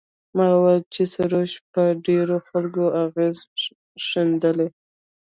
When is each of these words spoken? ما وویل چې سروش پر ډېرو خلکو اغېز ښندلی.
ما 0.35 0.47
وویل 0.53 0.81
چې 0.93 1.03
سروش 1.13 1.51
پر 1.71 1.87
ډېرو 2.07 2.37
خلکو 2.47 2.85
اغېز 3.03 3.35
ښندلی. 4.07 4.67